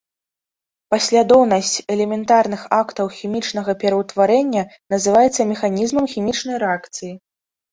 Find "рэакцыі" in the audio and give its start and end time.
6.67-7.13